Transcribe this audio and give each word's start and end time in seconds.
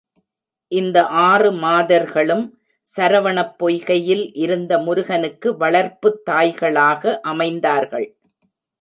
இந்த 0.71 0.97
ஆறு 1.25 1.51
மாதர்களும் 1.57 2.43
சரவணப் 2.91 3.53
பொய்கையில் 3.59 4.25
இருந்த 4.37 4.79
முருகனுக்கு 4.79 5.57
வளர்ப்புத் 5.57 6.21
தாய்களாக 6.29 7.19
அமைந்தார்கள். 7.29 8.09